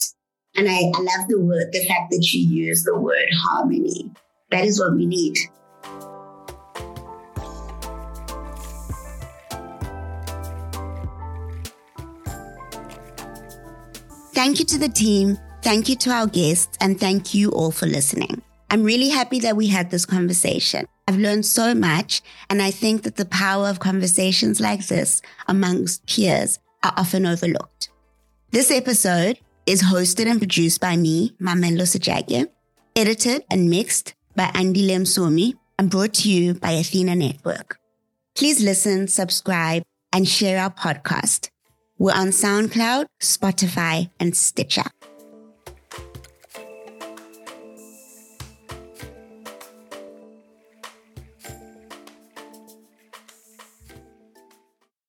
And 0.55 0.69
I, 0.69 0.93
I 0.95 1.01
love 1.01 1.29
the 1.29 1.41
word, 1.41 1.73
the 1.73 1.85
fact 1.87 2.11
that 2.11 2.33
you 2.33 2.47
use 2.47 2.85
the 2.85 2.97
word 2.97 3.29
harmony. 3.33 4.11
That 4.51 4.65
is 4.65 4.79
what 4.79 4.95
we 4.95 5.07
need. 5.07 5.37
Thank 14.35 14.61
you 14.61 14.65
to 14.67 14.79
the 14.79 14.89
team. 14.89 15.39
Thank 15.63 15.89
you 15.89 15.97
to 15.97 16.11
our 16.11 16.27
guests 16.27 16.77
and 16.81 17.01
thank 17.01 17.35
you 17.35 17.51
all 17.51 17.73
for 17.73 17.87
listening. 17.87 18.43
I'm 18.71 18.85
really 18.85 19.09
happy 19.09 19.41
that 19.41 19.57
we 19.57 19.69
had 19.69 19.91
this 19.91 20.07
conversation. 20.07 20.87
I've 21.09 21.17
learned 21.17 21.47
so 21.47 21.75
much 21.75 22.23
and 22.51 22.63
I 22.63 22.71
think 22.71 23.03
that 23.03 23.17
the 23.17 23.25
power 23.25 23.69
of 23.69 23.81
conversations 23.81 24.61
like 24.61 24.87
this 24.87 25.23
amongst 25.49 26.07
peers 26.07 26.59
are 26.83 26.95
often 26.97 27.27
overlooked. 27.27 27.91
This 28.51 28.71
episode 28.71 29.39
is 29.67 29.83
hosted 29.83 30.27
and 30.27 30.41
produced 30.41 30.81
by 30.81 30.97
me, 30.97 31.35
Mamello 31.41 31.83
Sajagye, 31.83 32.49
edited 32.97 33.45
and 33.51 33.69
mixed 33.69 34.15
by 34.35 34.51
Andy 34.55 34.89
Msomi, 34.89 35.55
and 35.79 35.91
brought 35.91 36.15
to 36.15 36.31
you 36.31 36.55
by 36.55 36.73
Athena 36.73 37.15
Network. 37.15 37.79
Please 38.35 38.63
listen, 38.63 39.09
subscribe, 39.09 39.83
and 40.13 40.27
share 40.27 40.61
our 40.61 40.71
podcast. 40.71 41.51
We're 41.99 42.15
on 42.15 42.29
SoundCloud, 42.29 43.07
Spotify, 43.21 44.11
and 44.19 44.37
Stitcher. 44.37 44.85